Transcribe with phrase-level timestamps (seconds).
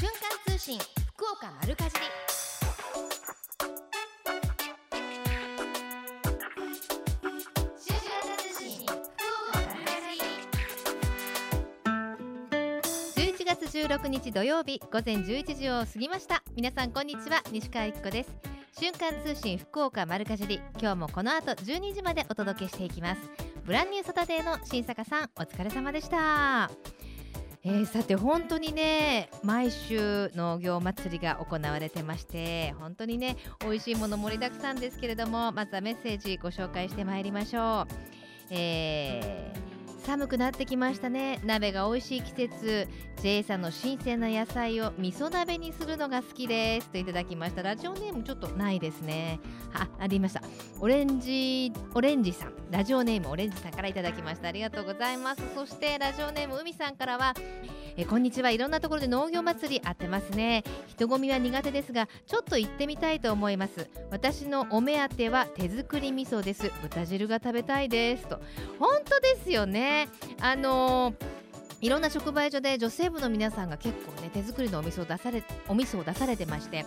[0.00, 2.00] 瞬間通信福岡丸かじり。
[7.76, 8.08] 瞬間
[8.38, 8.96] 通信福
[9.52, 10.16] 岡丸かじ
[13.20, 13.44] り。
[13.44, 16.42] 11月16日土曜日午前11時を過ぎました。
[16.56, 18.30] 皆さんこんにちは西川由紀子です。
[18.80, 20.62] 瞬間通信福岡丸かじり。
[20.80, 23.20] 今日もこの後12時までお届けしていきます。
[23.66, 26.70] ブランニューサタデーの新坂さんお疲れ様でした。
[27.62, 37.86] えー、さて本当にね毎週農業祭りが行われてまして本当にね美味しいもの盛りだくさんですけれどもまずはメッセージご紹介してまいりましょう、
[38.50, 39.79] えー
[40.10, 41.38] 寒くなってきましたね。
[41.44, 42.88] 鍋が美味しい季節。
[43.22, 46.88] J さんの新鮮な野菜を味噌鍋にするのが好きです。
[46.88, 47.62] といただきました。
[47.62, 49.38] ラジオネームちょっとないですね。
[49.72, 50.42] あありました。
[50.80, 52.54] オレンジオレンジさん。
[52.72, 54.48] ラジオネームオレンジさんからいただきました。
[54.48, 55.42] ありがとうございます。
[55.54, 57.34] そしてラジオネーム海さんからは
[57.96, 58.50] えこんにちは。
[58.50, 60.64] いろんなところで農業祭りあってますね。
[60.88, 63.88] 人混みは苦手ですがちょっと行ってみたいと思います。
[64.10, 66.72] 私のお目当ては手作り味噌です。
[66.82, 68.26] 豚汁が食べたいです。
[68.26, 68.40] と。
[68.78, 69.99] 本当ですよね。
[70.40, 71.40] あのー
[71.82, 76.84] いろんな直売所で女性部の皆さんが結構ね手作りのお味噌を出されお味噌を出されてまして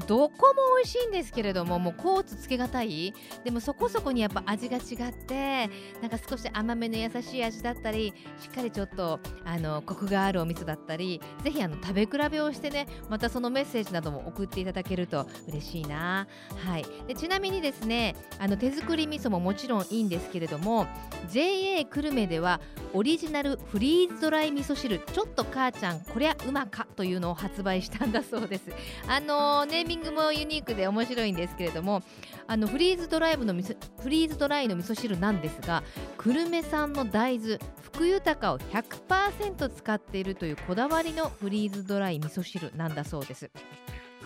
[0.00, 3.14] どこも美味しいんですけれどももうコーツつけがたい？
[3.44, 5.68] でもそこそこにやっぱ味が違って
[6.00, 16.26] なんか少し甘めの優しい味だったりしっかりちょっとあのコクがあるお味噌だったりぜひあの食べ比べをしてねまたそのメッセージなども送っていただけると嬉しいな、
[16.66, 20.86] はい、でちなみにですねあの手作り味噌ももちろんいいんですけれども
[21.30, 22.60] JA 久留米では
[22.92, 28.64] オリジナルフリーズドライ味噌汁ちょっと母ちゃんこりゃうまかというのを発売したんだそうです。
[29.08, 32.02] あのネーミングもユニークで面白いんですけれども
[32.46, 35.82] あのフリーズドライブの味噌フリーズドライの味噌汁なんですが
[36.18, 43.50] 久留米産の大豆福豊を100%使っているというこだわりのフリーズドライ味噌汁なんだそうです。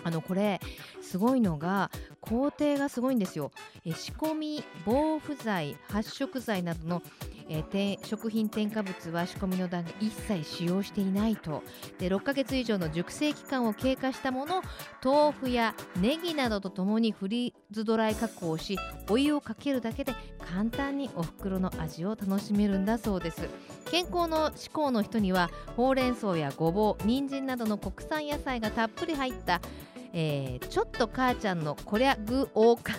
[0.03, 0.61] あのこれ
[1.01, 3.51] すごいのが工程がすごいんですよ。
[3.85, 7.01] え仕込み防腐剤発色剤などの
[7.49, 11.63] えー、食品添加物は仕込みの段階一切使用していないと。
[11.97, 14.61] で6ヶ月以上の熟成期間を経過したもの
[15.03, 18.77] 豆腐やネギなどとともにフリーズドライ加工し
[19.09, 23.49] お湯をかけるだけで簡単にお袋の味を楽しめるんだそうです。
[23.89, 29.61] 健康の志向の人にはほうれん草やごぼう人参などの国産野菜がたっぷり入った、
[30.13, 32.93] えー、ちょっと母ちゃんのこりゃ具多か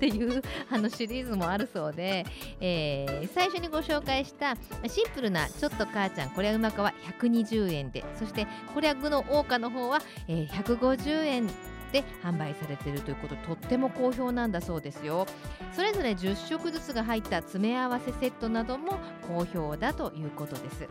[0.00, 2.24] っていうあのシリーズもあるそうで、
[2.58, 4.56] えー、最初にご紹介した
[4.88, 11.46] シンプルなちょっと母ちゃんこれはうまかは120円でそしてこれは具の桜花の方は、えー、150円
[11.92, 15.26] で販売されているということとっても好評なんだそうですよ。
[15.72, 20.88] それぞれ10食ずつが入った詰め合わせセットなども好評だということです。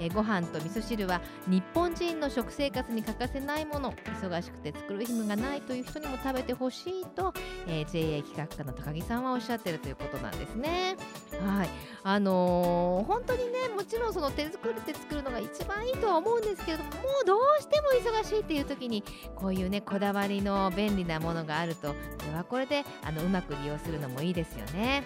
[0.00, 7.32] えー、ご飯と味噌汁は日本人の食生活に欠かせないもの忙しくて作る暇がないという人にも食べてほしいと、
[7.66, 10.96] えー、JA 企画課の高木さんはおっしゃってるということなんですね。
[11.44, 11.68] はい
[12.02, 19.02] あのー、本当にねもちろんその手作りで作るのが一番いいとは思うんですけれどももうどうしても忙しいっていう時に
[19.34, 21.94] こういうねこだわりの便利なものがあるとこ
[22.30, 25.04] れはこれであのうまく利用するのもいいですよね。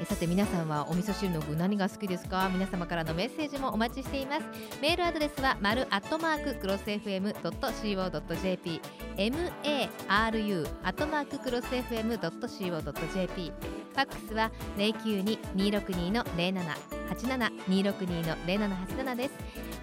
[0.00, 2.48] えさて皆さんはお味噌汁の具何が好きですか？
[2.50, 4.44] 皆様からのメッセージもお待ちしています。
[4.80, 8.80] メールアドレスは丸アットマーククロス FM.co.jp
[10.08, 13.52] maru アットマーククロス FM.co.jp
[13.92, 19.34] ファックスは092262の0787 262の0787です。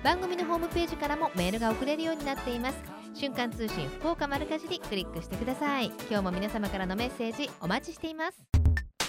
[0.03, 2.77] 番組のホームページからもメールが送れるようになっています。
[3.13, 5.91] 瞬間通信福岡丸かじりクリックしてください。
[6.09, 8.66] 今日も皆様からのメッセージお待ちしています。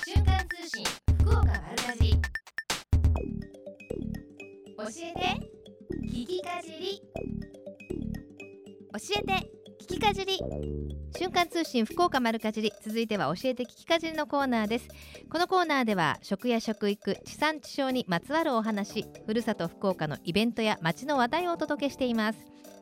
[0.09, 0.85] 瞬間通信
[1.19, 2.21] 福岡丸かじ教
[5.05, 5.21] えて
[6.07, 7.03] 聞きかじり。
[8.91, 9.51] 教えて
[9.83, 10.41] 聞きかじり。
[11.15, 12.73] 瞬間通信福岡丸かじり。
[12.83, 14.89] 続いては教えて聞きかじりのコーナーです。
[15.31, 22.39] このコーナーでは食や食育地産地消にまつわるお話ふるさと福岡のイベントや街の話題をお届けしています。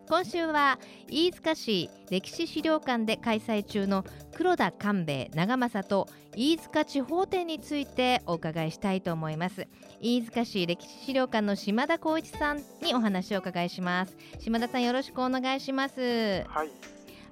[0.08, 0.78] 今週は
[1.08, 4.04] 飯塚市歴史資料館で開催中の
[4.36, 9.66] 黒田官兵衛長政と飯塚地方展についてお伺いしたいと思います。
[10.00, 14.16] 飯塚市歴史資料館の島田光一さんにお話をお伺いします。
[14.38, 16.44] 島田さんよろしくお願いします。
[16.48, 16.70] はい。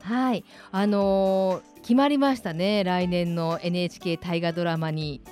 [0.02, 0.44] はい。
[0.72, 2.82] あのー、決まりましたね。
[2.82, 5.22] 来年の NHK 大河ドラマに。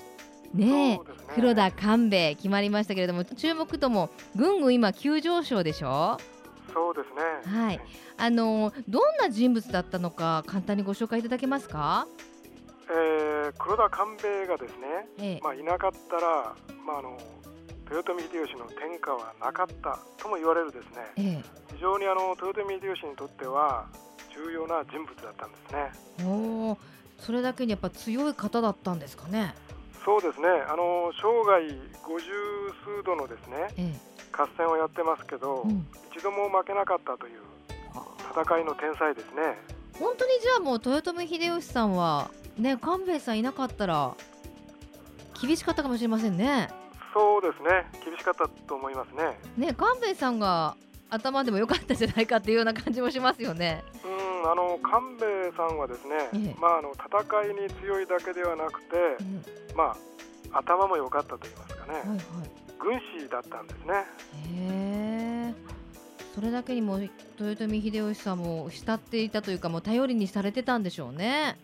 [0.55, 0.67] ね
[0.99, 1.01] ね。
[1.35, 6.19] 黒田官兵衛決まりましたけれども注目度もぐんぐん今急上昇でしょ？
[6.73, 7.59] そうですね。
[7.59, 7.81] はい。
[8.17, 12.07] あのどんな人物だったのか簡単にご紹介いただけますか？
[12.91, 16.55] えー、黒田官兵衛がですね、ええ、まあいなかったら、
[16.85, 17.19] まああの
[17.91, 23.87] 豊臣秀吉の天下はなかったとも言われるですね、ええ、非常にあの豊臣秀吉にとっては
[24.35, 26.27] 重要な人物だったんですね。
[26.27, 26.77] お
[27.19, 29.55] それだけにやっぱ強い方だったんですかね？
[30.05, 30.49] そうですね。
[30.69, 31.65] あの生涯
[32.03, 32.27] 五十
[32.85, 37.41] 数度のですね、ええ、合戦をやってますけど、うん、一度も負けなかったという
[38.33, 39.59] 戦いの天才ですね。
[39.99, 44.15] 本当にじゃあもう豊臣秀吉さんはね官兵衛さんいなかったら
[45.41, 46.69] 厳しかったかもしれませんね。
[47.15, 49.39] そうですね厳しかったと思いますね。
[49.57, 50.77] ね官兵衛さんが
[51.11, 53.85] 頭でも良かったじゃないかっていうような感じもしますよね。
[54.05, 59.97] うんあの官兵衛さんはですね、ええ、まああの戦いに強いだけではなくて、え、ま
[60.53, 62.19] あ頭も良かったと言いますかね、はいはい、
[62.83, 65.55] 軍師だったんですね。
[66.35, 66.99] それだけにも
[67.39, 71.59] 豊臣秀吉さんも慕っていたというかもう頼りにされてたんでしょうね。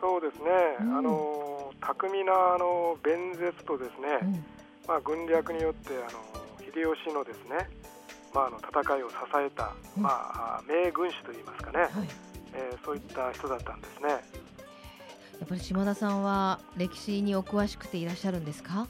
[0.00, 0.44] そうですね。
[0.80, 4.44] うん、あの巧みなあの弁舌とですね、うん、
[4.86, 6.20] まあ軍略によってあの
[6.64, 7.68] 秀吉のですね。
[8.34, 9.16] まあ、あの戦いを支
[9.46, 11.90] えた、まあ、名軍師といいますかね、はい、
[12.54, 14.16] えー、そういった人だったんですねや
[15.44, 18.86] っぱり島田さんは歴史にお詳しくていらっしゃるんですか？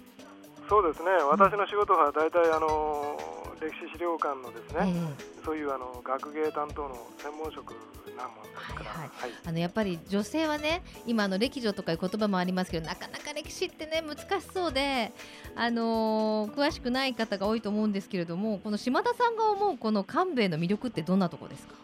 [0.72, 1.10] そうですね。
[1.30, 3.19] 私の仕事は大体あの
[3.60, 7.72] 歴史資料館のですね、えー、そういうあの学芸担当の専門職
[8.16, 15.12] なもんですから、はいはい、あのやっぱり女性はね今あの歴女とかいう言葉もありますけどなかなか歴史ってね難しそうで、
[15.54, 21.75] あのー、詳しくない方が多いと思うんですけれどもこの島田さんが思うこの官兵衛の魅力ってどんなとこですか？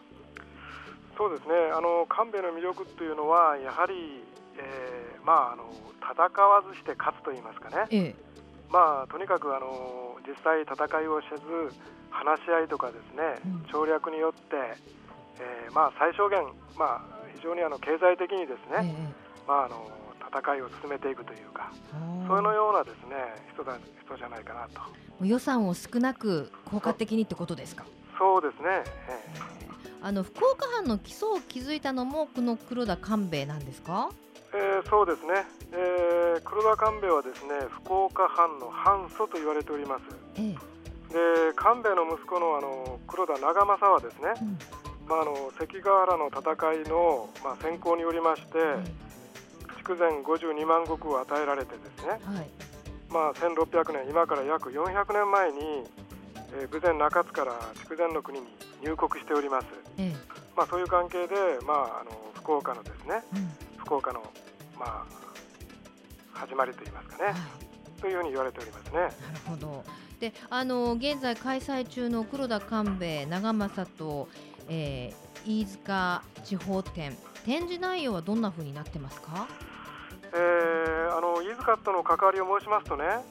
[1.19, 1.55] そうですね。
[1.76, 4.23] あの官兵衛の魅力っていうのはやはり、
[4.56, 5.70] えー、まああの
[6.00, 8.14] 戦わずして勝つと言いますかね、ええ、
[8.70, 11.43] まあとにかくあの実際戦いをせず
[12.11, 14.76] 話し合いとかですね、うん、省略によって
[15.41, 16.43] えー、まあ、最小限、
[16.76, 17.00] まあ、
[17.37, 19.88] 非常にあの経済的にですね、えー、まあ、あの
[20.37, 21.70] 戦いを進めていくというか、
[22.26, 23.15] そうのようなですね
[23.55, 24.81] 人だ人じゃないかなと。
[25.25, 27.85] 予算を少なく効果的にってことですか？
[28.19, 28.82] そうですね。
[29.09, 34.11] えー、あの福岡藩の基礎を築いたのもこの黒田官兵衛なんですか？
[34.55, 37.55] えー、そうですね、えー、黒田官兵衛はですね
[37.85, 40.03] 福岡藩の藩祖と言われております。
[40.37, 40.53] えー、
[41.50, 44.59] で官兵衛の息子のあの黒田長政はですね、うん。
[45.09, 48.59] まあ、あの関ヶ原の戦いの、まあ、先行によりまして、
[49.89, 52.49] 筑前52万石を与えられてですね、はい、
[53.09, 55.59] まあ、1600年今から約400年前に、
[56.53, 58.47] えー、豊前中津から筑前の国に
[58.83, 59.67] 入国しております、
[59.97, 60.17] ええ、
[60.55, 61.35] まあ、そういう関係で、
[61.67, 64.23] まあ、あの福岡のですね、うん、福岡の、
[64.79, 65.06] まあ、
[66.32, 69.00] 始まりといいますかね、はい、というふうに言われておりますね。
[69.00, 69.12] なる
[69.46, 69.85] ほど。
[70.20, 74.29] であの現在開催中の黒田官兵衛長政と
[74.70, 79.49] えー、飯塚地方展展示内容はどんなふうになってますか、
[80.34, 83.25] えー、あの飯塚との関わりを申しますとね、はい、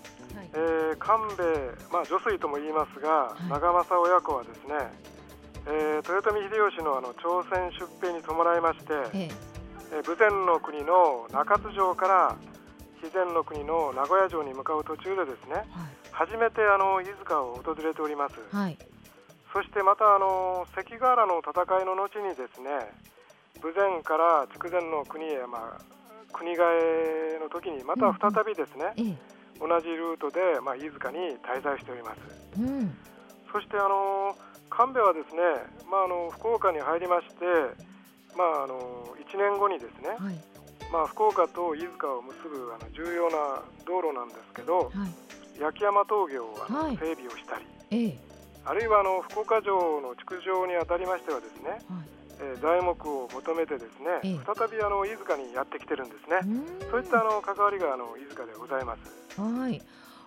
[0.54, 4.74] えー、官兵衛、まあ、女水とも言いますが、はい、長政親子はですね、
[5.68, 9.28] えー、豊臣秀吉のあの朝鮮出兵に伴いまして、ええ。
[9.28, 9.57] ー、
[9.92, 12.36] 豊前の国の中津城から
[13.02, 15.66] 肥前の国の名古屋城に向かう途中でですね、はい、
[16.12, 18.36] 初めてあの飯塚を訪れております。
[18.52, 18.78] はい。
[19.54, 22.70] そしてまたあの関ヶ原の戦いの後にですね
[23.64, 25.82] 豊前から筑前の国へ、まあ、
[26.32, 32.94] 国替えの時にまた再びですね、うん同じルートで、まあ、飯塚に滞在しております、うん、
[33.52, 34.36] そしてあの
[34.70, 35.42] 神戸はですね、
[35.90, 37.34] まあ、あの福岡に入りまして、
[38.38, 38.78] まあ、あの
[39.18, 40.36] 1年後にですね、はい、
[40.94, 45.08] まあ、福岡と飯塚を結ぶあの重要な道路なんですけど、は
[45.58, 48.28] い、焼山峠をあの、整備をしたり、ええ
[48.68, 51.80] あるいはあの福岡城の築城にあたりましてはですね、はい、
[52.42, 56.44] えー、材木を求めてですね、ええ、再びあの飯塚にやってきてるんですね。
[56.92, 59.40] そういったあの関わりがあの飯塚でございます。
[59.40, 59.82] はい。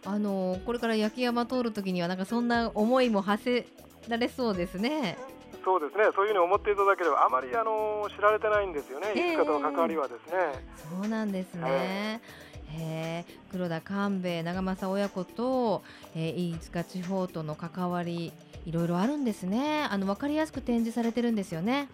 [0.07, 5.19] あのこれから焼山通るときにはなんかそんな思いも馳せられそうですね。
[5.65, 6.05] そうですね。
[6.15, 9.13] そういうふうに思っていただければあまりあの知られてないんですよね。
[9.15, 10.65] 飯塚との関わりはですね。
[11.01, 12.21] そうなんですね。
[12.23, 15.83] えーへ黒田官兵衛長政親子と、
[16.15, 18.33] えー、飯塚地方との関わり
[18.67, 21.89] いろいろあるんですねあの分かりやすく展示されてるんですよね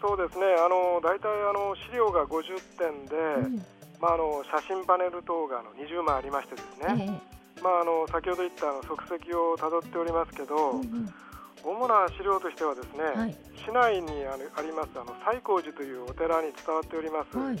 [0.00, 3.62] そうですねあの大体あの資料が50点で、うん、
[4.00, 7.20] まあ、あの写真パネル等があの20枚ありましてですね、
[7.56, 11.14] えー、まあ、あの先ほど言ったあの足跡をたどっておりますけど、うんうん
[11.64, 17.58] 主な資料としてはですね、はい、市内にありますあの西光寺というお寺に伝わっております、はい、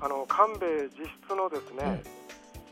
[0.00, 2.02] あの官兵衛自筆のですね、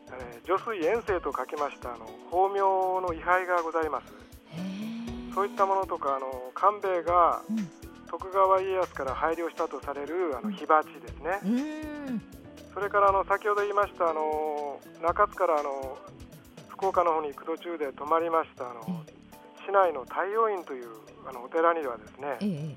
[0.09, 2.61] えー、女水遠征と書きましたあの法名
[3.01, 4.25] の位牌がございます。
[5.35, 7.43] そういったものとかあの官兵衛が、
[8.07, 11.41] 徳川家康から配慮したとされるあの火鉢ですね、
[12.73, 15.99] それからあの先ほど言いましたあの中津からあの
[16.69, 19.03] 福岡の方に行く途中で泊まりましたあの
[19.67, 20.89] 市内の太陽院という
[21.29, 22.77] あのお寺にはですね、え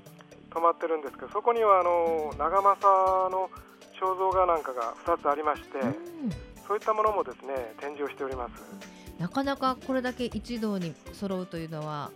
[0.50, 3.50] 泊まってるんですけどそこにはあの長政の
[4.00, 5.92] 肖像画なんかが2つありまして、うん、
[6.66, 8.52] そういったものもですね展示をしております。
[9.18, 12.12] なかなかこれだけ一堂に揃うというのは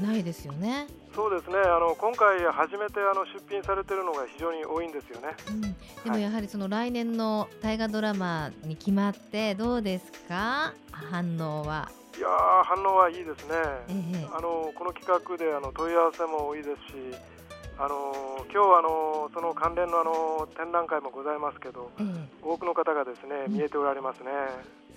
[0.00, 0.88] ないですよね。
[1.14, 1.56] そうですね。
[1.58, 10.72] あの今回初めてあの出品されているのが非常に多いんですよね、うん、でもやはりその来年の大河ドラマに決まってどうですか？
[10.92, 12.28] 反応はいや
[12.64, 13.54] 反応はいいですね、
[13.88, 17.16] ええ、あのこの企画であの問い合わせも多いですし
[17.78, 18.12] あの
[18.52, 24.30] 今日あのその関連のあの展覧会もございますけど、ええ、多くの方がですね見えておられますね。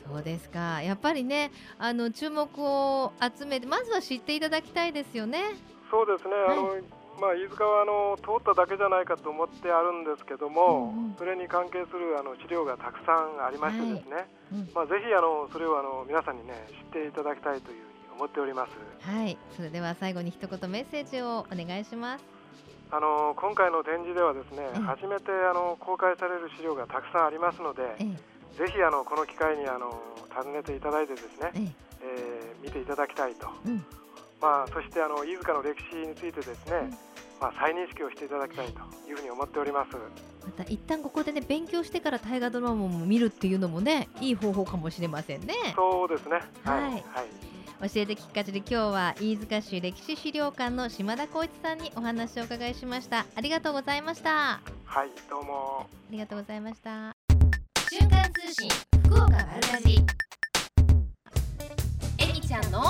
[0.05, 0.81] そうですか。
[0.81, 5.43] やっぱりねあの注目を集めてまずは知っていただきたいですよね。
[5.89, 16.53] そうですね、はい、あのまあ、飯塚はあの通っただけじゃないかと思ってあるんですけども、うんうん、それに関係するあの資料がたくさんありましてですね、はいうん、まあ、ぜひあのそれをあの皆さんにね
[16.91, 18.73] 知っていただきたいというふうに思っております。
[19.01, 19.37] はい。
[19.55, 22.25] それでは最後に一言メッセージをお願いします。
[22.91, 27.81] あの今回の展示ではですね、初めてあの公開される資料がたくさんありますので、
[28.57, 29.97] ぜひあのこの機会にあの
[30.29, 33.47] 訪ねていただいてですね、えー、見ていただきたいと。
[33.65, 33.85] うん
[34.43, 36.91] まあ、そしてあの飯塚の歴史についてですね、
[37.39, 39.91] まあ、再認識をしていただきたいというふうに思っております。
[40.45, 45.53] また一旦ここでね勉強してから大河ドラマも見るっていうのもねいい方法かもしれませんね。
[45.73, 46.41] そうですね。
[46.65, 53.25] はい、はい、教えて聞かせで今日は飯塚市歴史資料館の島田光一さんにお話を伺いしました。
[53.37, 54.59] ありがとうございました。
[54.83, 55.87] はいどうも。
[55.87, 57.15] ありがとうございました。
[57.89, 58.69] 瞬間通信
[59.05, 60.03] 福岡丸かじ
[62.19, 62.81] えみちゃんの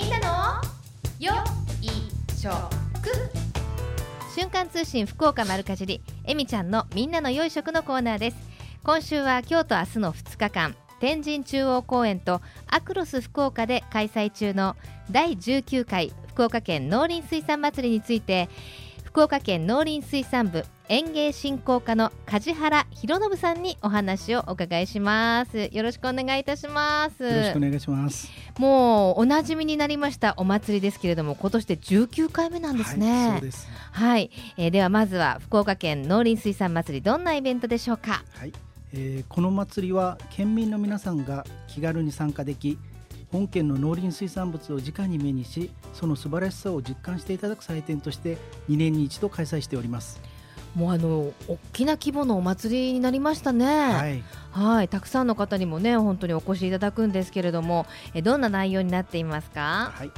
[0.00, 0.62] みんなの
[1.18, 1.32] よ
[1.82, 1.88] い
[2.32, 2.52] しょ
[3.02, 3.10] く。
[4.32, 8.36] 瞬間通信福岡丸かじりえみちゃんのみんなの良い食のコーナーです。
[8.84, 14.76] 今週は今日と明日の2日間天神中央公園とアクロス福岡で開催中の
[15.10, 18.48] 第19回福岡県農林水産祭りについて
[19.08, 25.70] 福岡県農林水産部園芸振興課の梶原博信さんにお話をお伺いします。
[25.72, 27.24] よろしくお願いいたします。
[27.24, 28.30] よろしくお願いします。
[28.58, 33.30] もうおなじみになりましたお祭りですけれども今年で19回目なんですね。
[33.30, 33.66] はい、です。
[33.92, 38.22] はい、えー、ではまずは福岡県農林水産祭りどんなイベントでしょうか？
[38.34, 38.52] はい、
[38.92, 42.78] えー、この祭りは県民の皆さんが気軽に参加でき
[43.30, 50.20] 本県の農林水産物を直に目にしその素晴らしさを実感していただく祭典として2年に一度開催しております
[50.74, 53.66] もうあの大きな規模のお祭りになりましたね。
[53.66, 59.92] はい、はいたくさんの方にもね本当にお越しいただくんですけれども、えどんな内容になっていますか？
[59.94, 60.10] はい、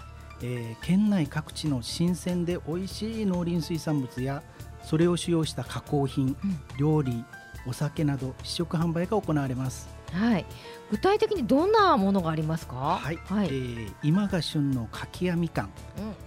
[0.43, 4.43] えー、県内各地の新鮮で美味しい農林水産物や
[4.83, 7.25] それを使用した加工品、うん、料理、
[7.67, 9.89] お酒など試食販売が行われます。
[10.13, 10.47] はい。
[10.91, 12.99] 具体的にどんなものがありますか？
[13.01, 13.17] はい。
[13.29, 15.71] はい、えー、今が旬の柿やみかん、うん、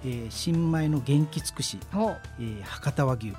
[0.05, 3.33] えー、新米の元気尽くし、えー、博多和牛、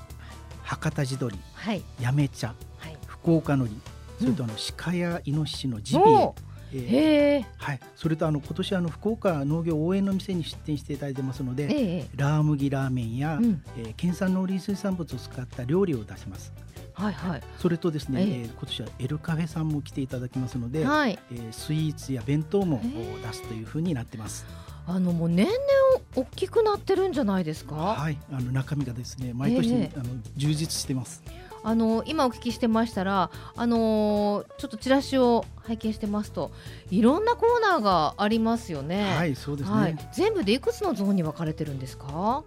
[0.62, 2.54] 博多地鶏、はい、八女茶、は
[2.88, 3.80] い、福岡のり、
[4.18, 6.34] それとあの鹿やイノシシのジビエ。
[6.76, 16.52] えー、はい、それとあの今年あの福岡農業応援の店に出店していただいてますので、えー、ラー麦ラーメンや、うん、えー、県産農林水産物を使った料理を出します。
[16.94, 22.80] はいはい、それとですね、えー、今年はエルカフェさんも来ていただきますので、はい、えー、スイーツや弁当も
[23.22, 24.46] 出すというふうになってます。
[24.86, 25.56] あのもう年々
[26.14, 27.74] 大きくなってるんじゃないですか？
[27.74, 31.22] はい、あの中身がですね毎年、えー、あの充実してます。
[31.66, 36.52] あの今お聞きしてましたら、あのー、ちょっとチラシを拝見してますと
[36.90, 39.14] いろんなコーナーがありますよね。
[39.16, 39.74] はい、そうですね。
[39.74, 42.44] はい、全部でいくつのゾーンに分かれてるんですか？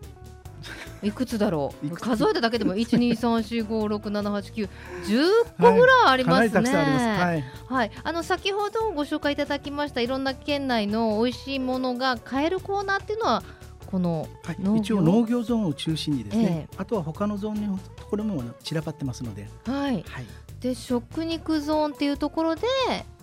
[1.04, 1.89] いくつだろう？
[1.92, 4.70] 数えただけでも一二三四五六七八九
[5.06, 5.24] 十
[5.60, 6.72] 個ぐらいありますね。
[6.72, 13.44] はい、はい、あの先ほどご紹介いただきましたいろんな県内の美味しいものが買えるコーナーっていうのは
[13.86, 19.48] この、はい、一応農業ゾーンを中心にですね、えー、あとは他のゾーンのところも散らばってますので。
[19.66, 20.04] はい。
[20.08, 20.25] はい、
[20.60, 22.63] で食肉ゾーンっていうところで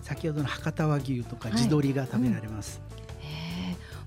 [0.01, 2.79] 先ほどの博多和牛とか地鶏が食べられます。
[2.89, 2.94] はい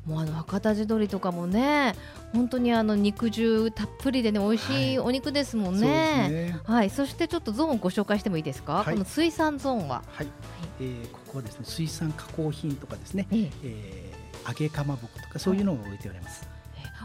[0.09, 1.95] もうあの博多地鶏とかもね
[2.33, 5.87] 本当にあの肉汁たっぷりでね美味しいお肉ですもんね。
[5.87, 8.77] はい、ねはい、そしてちょっとゾーンをご紹介してもいいですか？
[8.77, 10.03] はい、この水産ゾーンは。
[10.09, 10.27] はい。
[10.81, 13.27] えー、ここはですね水産加工品とかですね。
[13.31, 16.48] えー、えー、揚げかまぼことかそういうのを置いております。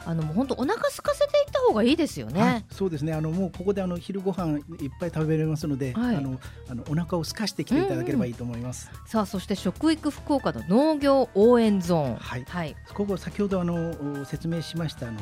[0.05, 2.41] あのもう本当お腹空かせていった方がいいですよね。
[2.41, 3.13] はい、そうですね。
[3.13, 8.89] あのもうここであの昼ご飯いっぱい食べれますので、はい、あのあのお腹を空かしてきていただければいいと思います。
[8.93, 12.15] うん、さあそして食育福岡の農業応援ゾーン。
[12.15, 12.45] はい。
[12.47, 15.19] はい、ここ先ほどあの説明しましたあの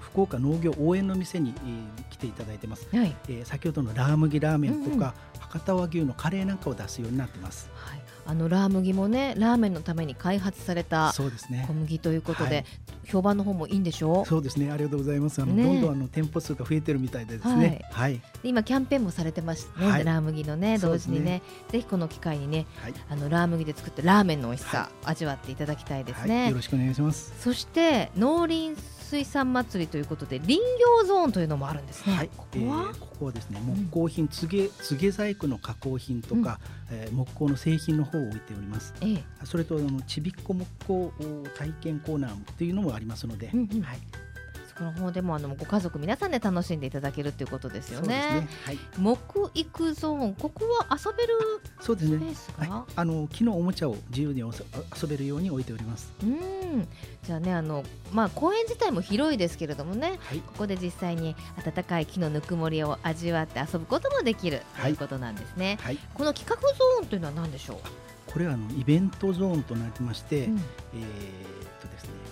[0.00, 2.86] 福岡農業応援の店に、えー、来ていただいてます。
[2.94, 3.16] はい。
[3.28, 5.12] えー、先ほどのラー麦ラーメンとか、うんうん。
[5.40, 7.68] 博多和牛のカレーなんかを出すようになってます。
[7.74, 12.64] はい、あのラー麦もねラーメンのために開発された小麦ということで、ね
[13.06, 14.26] 評判の方もいいんでしょう？
[14.26, 14.70] そうですね。
[14.70, 15.42] ありがとうございます。
[15.42, 27.34] あの、ね、どんどんあの店舗数が増えてるみたいでですね、はい、はい、今キャンペーンもされてますね、はい、ラー麦のね同時にね、ね、ぜひこの機会にね、はい、あのラー麦で作ったラーメンの美味しさ、味わっていただきたいですね、よろしくお願いします。
[27.40, 32.14] そして農林水産祭りということで林業ゾーンというのもあるんですね。
[32.14, 36.60] はい、ここは、えー、ここはですね木工品、つげつげ細工の加工品とか、
[36.92, 38.94] うん、えー、木工の製品の方を置いております。
[39.00, 41.12] えー、それとあのちびっこ木工
[41.58, 43.98] 体験コーナーというのもありますので、うんうん、はい。
[44.80, 48.08] この方でもあのご家族皆さんで楽しんでいただけるということですよね。
[48.08, 51.34] ねはい、木育ゾーンここは遊べる
[51.82, 52.32] そうですね。
[52.56, 56.10] はい、あの木のおもちゃを自由に遊べるように置いております。
[56.22, 56.88] うん。
[57.22, 65.78] じゃあねあのまあ公園自体も広いですけれどもね、はい、ここで実際に暖かい木のぬくもりを味わって遊ぶこともできるということなんですね。
[65.82, 67.78] はい、この企画ゾーンというのは何でしょう？
[68.32, 71.49] これはあのイベントゾーンとなってまして、うん、えー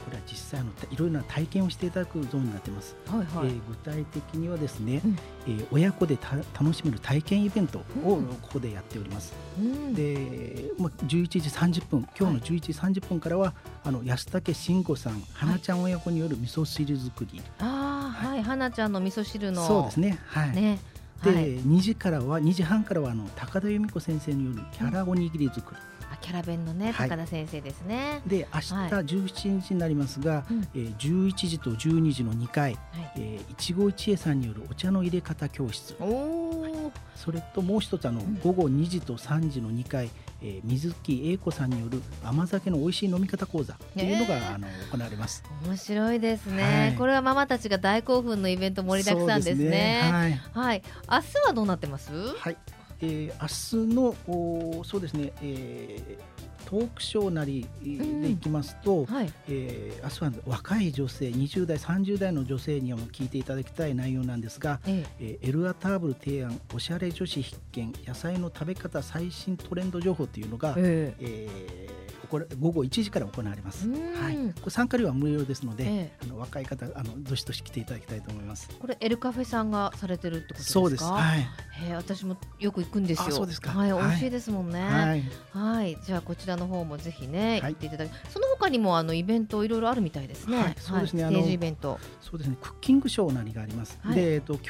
[0.09, 2.97] これは実際のいろいろな体験をしていただくゾーンになっています。
[3.07, 7.83] はいはい、えー、具体的にはですね、うん、えー、親子でた楽しめる体験イベントを
[8.43, 9.35] ここでやっております。
[9.59, 17.43] うん、で、まあ11時30分、今日の11時30分からは、はい、あの安武慎吾さん、花ちゃん親子による味噌汁作り。
[17.59, 19.67] ああ、はい、花ちゃんの味噌汁の。
[19.67, 20.19] そうですね。
[20.27, 20.55] はい。
[20.55, 20.79] ね
[21.23, 25.98] で、はい、2時からは2時半からはあの高田由美子先生によるキャラおにぎり作り。
[26.21, 28.21] キャラ弁のね、高田先生ですね。
[28.27, 30.45] で明日17日になりますが、はい、
[30.75, 35.95] えー、11時と12時の2回、はい、えー、一期一会さんによるお茶の入れ方教室。
[36.01, 40.11] おそれともう一つあの、うん、午後2時と3時の2回、
[40.41, 44.41] えー、水木英子さんによる甘酒の美味しい飲み方講座というのが、え。
[44.41, 45.43] ー、あの行われます。
[45.65, 52.13] 面白いですね、はい、これはママたちが大興奮のイベント盛りだくさんですね、ね、はい、はい、明日はどうなってます？
[52.13, 52.57] はい
[53.01, 65.39] えー、明日のおそうですね、えー、トークショーなりでいきますと、うんはい、えー、明日は若い女性20代30代の女性にも聞いていただきたい内容なんですが、ええ。
[65.41, 73.89] ー、エルアターブル提案おしゃれ女子必見野菜の食べ方最新トレンド情報というのが、えー、えーこれ午後1時から行われます。
[73.89, 78.69] はい、これ参加料は無料ですので、ええ、あの若い方あのどしどし来ていただきたいと思います。
[78.79, 80.73] これエルカフェさんがされてるってことですか？
[80.73, 81.05] そうです。
[81.05, 81.47] はい。
[81.81, 83.31] え私もよく行くんですよ。
[83.31, 83.71] そうですか。
[83.71, 84.81] はい、美味しいですもんね。
[84.81, 85.23] はい。
[85.53, 90.75] はい、じゃあこちらの方もぜひね行っていただき、その他にもあのイベントいろいろあるみたいですね。
[90.79, 91.25] そうですね。
[91.25, 91.99] ステージイベント。
[92.21, 92.57] そうですね。
[92.61, 93.99] クッキングショーなりがあります。
[94.13, 94.69] で、えっと今日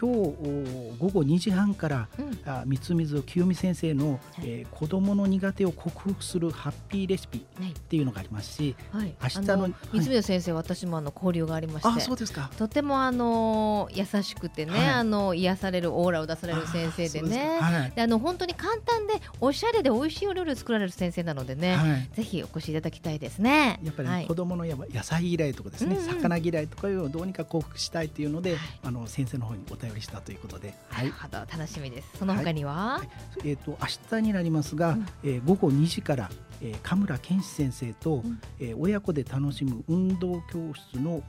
[0.98, 2.08] 午後2時半から、
[2.44, 12.50] あ三水清美先生の、え子供の苦手を克服するハッピーレシピっていうのがありますし、はい、明日の三水先生、私もあの交流がありまして、あそうですか。
[12.56, 23.80] とてもあの優しくてね、あの癒されるオーラを出される先生でね、であの本当に簡単でおしゃれで美味しいお料理を作られる先生なのでね、ぜひお越しいただきたいですね。
[23.82, 32.18] やっぱり、子供のや野菜嫌いとかですね、魚嫌いとかいうのをどうにか克服したいというので、あの先生の方にお便りしたということで、はい、楽しみです。
[32.18, 33.02] その他には、
[33.44, 41.22] えっ、と明日になりますが、え午後2時からえー、神村健志先生と、うん、えー、親子で楽しむ運動教室の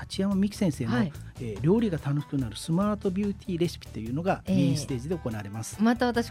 [0.00, 5.76] 立山美樹先生の、はい、えー、料理が楽しくなるスマートビューティーレシピというのがメインステージで行われます。
[5.78, 6.30] えー、また私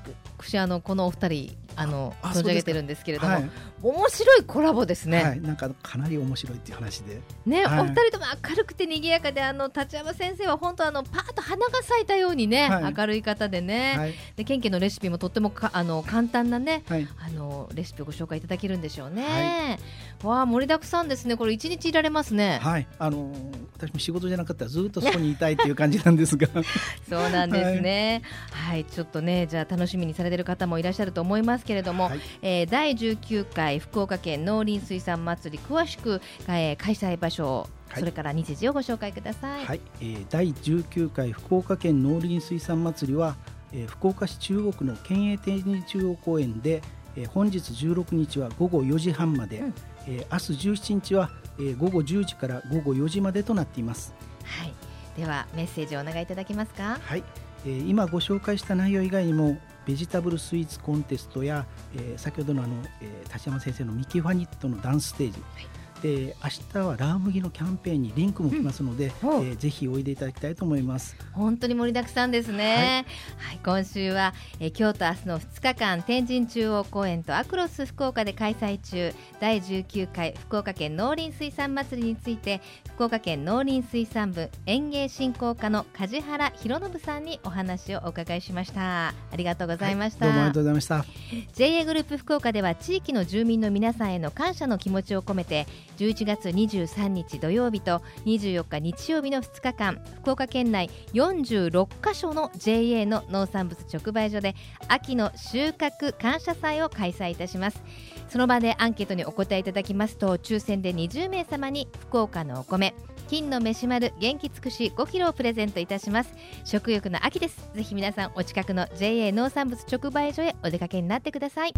[0.57, 3.49] あのこのお二人あの存じ上げてるんですけれども、はい、
[3.81, 5.23] 面白いコラボですね。
[5.23, 7.21] はい、なんかかなり面白いっていう話で。
[7.45, 19.79] ね、はい、お二人とも明るくて賑やかであの立山先生は本当あのパーッと花が咲いたようにね、はい、明るい方でね、はい、でケンケのレシピもとってもかあの簡単なね、あのレシピをご紹介いただけるんでしょうね。
[20.23, 21.37] わあ盛りだくさんですね。
[21.37, 22.59] これ一日いられますね。
[22.61, 23.31] はい、あの
[23.77, 26.47] 私も仕事じゃなかったらずっとそこにいたいっていう感じなんですが。
[27.07, 28.21] そうなんですね。
[28.51, 39.65] はい、ちょっとねじゃあ楽しみにされてる方もいらっしゃると思いますけれども、はい、えー、第19回福岡県農林水産祭り詳しく、えー、開催場所それから日時をご紹介ください。
[39.65, 43.37] はい、えー、第19回福岡県農林水産祭りは、
[43.71, 46.81] えー、福岡市中央区の県営天神中央公園で、
[47.19, 49.73] えー、本日16日は午後4時半まで、うん、
[50.07, 54.13] えー、明日17日は、えー、午後10時から午後4時までとなっています。
[54.43, 54.73] はい、
[55.17, 56.97] ではメッセージをお願いいただけますか？
[57.01, 57.23] はい、
[57.65, 65.67] えー、今ご紹介した内容以外にもベジタブルスイーツコンテストや、えー、先ほどのあの、えー、立山先生のミキファニットのダンスステージ、はい、
[66.01, 66.49] で明
[66.81, 71.15] 日はラー麦のキャンペーンにリンクも来ますので、うん、えー、ぜひおいでいただきたいと思います。
[71.33, 73.05] 本当に盛りだくさんですね、
[73.37, 79.13] はい、はい、今週は、えー、今日と明日の2日間天神中央公園とアクロス福岡で開催中。
[79.39, 82.61] 第19回福岡県農林水産祭りについて
[82.95, 89.09] 福岡県農林水産部園芸振興課の梶原博信さんにお話をお伺いしました。
[89.09, 91.05] ありがとうございました、はい、どうもありがとうございました。
[91.53, 95.67] JA グループ福岡では地域の住民の皆さんへの感謝の気持ちを込めて
[95.99, 104.55] 11月23日土曜日と24日日曜日の2日間福岡県内46カ所の JA の農産物直売所で
[104.87, 107.83] 秋の収穫感謝祭を開催いたします。
[108.29, 112.93] その場でアンケートにお答えいただきますと抽選で20名様に福岡のお米
[113.27, 116.33] 金の飯丸元気尽くし5キロをプレゼントいたします。
[116.63, 117.69] 食欲の秋です。
[117.75, 121.73] ぜひ皆さんお近くの JA 農産物直売所へお出かけになってください。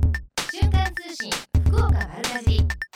[0.51, 1.31] 瞬間通信
[1.65, 2.90] 福岡丸かじ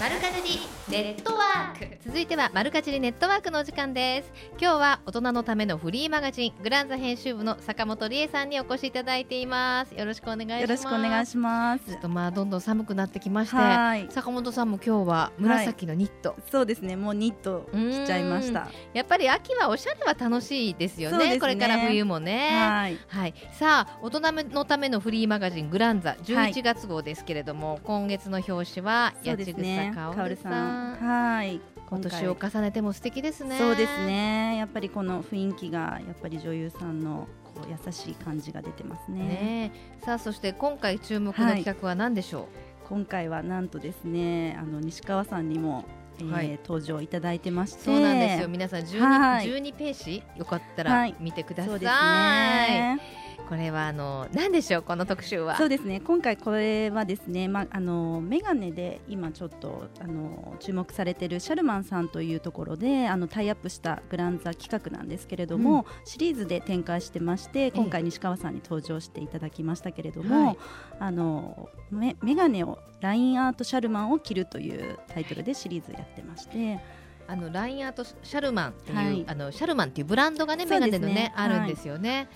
[0.00, 1.96] マルカジリネットワーク。
[2.04, 4.30] 続いてはマルカジリネットワークのお時間です。
[4.60, 9.94] 今日は大人のためのフリーマガジングランザ編集部の坂本理恵さんにお越しいただいています。
[9.94, 10.60] よろしくお願いします。
[10.60, 11.84] よろしくお願いします。
[11.86, 16.96] ちょっとまあどんどん寒くなってきまして坂本さんも今日は紫のニット、はい、そうですね。
[16.96, 18.68] もうニットしちゃいました。
[18.92, 22.50] やっぱり秋はおしゃれは楽しいですよね、ね、これから冬もね。
[22.60, 24.20] はい、はい、さあ大人
[24.52, 26.14] のためのフリーマガジングランザ。
[26.22, 31.60] 11月号ですけれども、はい、今月の表紙は八千草香織さん、はい。
[31.88, 33.58] 今年を重ねても素敵ですね。
[33.58, 34.56] そうですね。
[34.56, 39.72] やっぱりこの雰囲気がやっぱり女優さんのこう優しい感じが出てますね、ね、
[40.04, 42.50] さあそして今回注目の企画は何でしょう、はい、
[42.88, 45.84] 今回はなんとですねあの西川さんにも
[46.18, 47.80] えー、はい、登場いただいてまして。
[47.82, 48.48] そうなんですよ。
[48.48, 53.00] 皆さん 12,、はい、12ページよかったら見てください、はい、
[53.48, 55.56] これはあの何でしょうこの特集は？
[55.56, 56.00] そうですね。
[56.00, 70.58] 今回これはですねまああのメガネで今ちょっとあの注目されているシャルマンさんというところであのタイアップしたグランザ企画なんですけれども、うん、シリーズで展開してまして今回西川さんに登場していただきましたけれども、はい、
[70.98, 76.80] あのメメガネをラインアートシャルマンを着るというタイトルでシリーズやってまして。
[77.26, 82.16] あのラインアートシャルマンっていう、はい、あのシャルマンっていうブランドがねメガネのね、ね、あるんですよね。
[82.16, 82.28] はい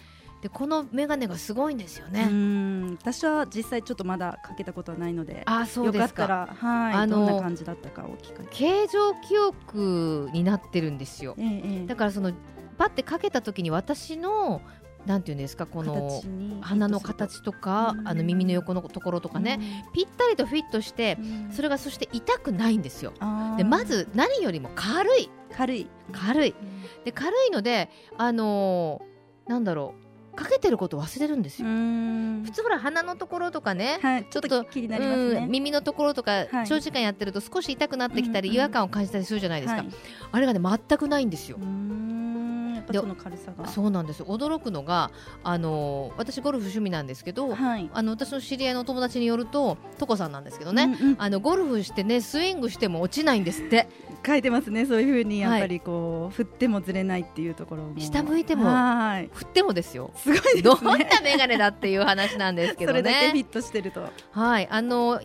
[0.43, 2.97] でこの眼鏡がすごいんですよね。
[3.01, 6.49] 私は実際ちょっとまだかけたことはないので、あそうですか。
[6.61, 11.35] はい、あのどんな感じだったかを聞か形状記憶になってるんですよ。
[11.39, 12.33] ええ、だからその
[12.77, 14.63] パってかけた時に私の
[15.07, 16.23] なんていうんですかこの
[16.61, 21.19] 鼻の形とか、あの耳の横のところとかね、ぴったりとフィットして、
[21.51, 23.13] それがそして痛くないんですよ。
[23.57, 25.31] でまず何よりも軽い。
[25.57, 25.89] 軽い。
[26.13, 26.55] 軽い。
[27.05, 30.08] で軽いのであのー、なんだろう
[30.39, 31.69] かけてること忘れるんですよ。
[31.69, 39.85] 普通ほら鼻のところとかね、はい、ちょっと気になりますね、耳のところとか、長時間やってると少し痛くなってきたり、違和感を感じたりするじゃないですか、
[40.31, 41.59] あれがね全くないんですよ。
[42.91, 43.69] その軽さが。
[43.69, 44.23] そうなんです。
[44.23, 45.11] 驚くのが
[45.45, 53.89] あの私ゴルフ趣味なんですけど、はい、あの私の知り合いの友達によるとトコさんなんですけどね、うんうん、あのゴルフしてねスイングしても落ちないんですって
[54.27, 57.99] 書いてますねそういうふうにやっぱりこう、はい、振ってもずれないっていうところも。
[57.99, 58.65] 下向いても
[59.33, 60.11] 振ってもですよ。
[60.17, 63.01] すごい、ね、どんな眼鏡だっていう話なんですけどね。
[63.03, 64.09] それだけフィットしてると。
[64.33, 64.69] はい。
[64.71, 65.21] あの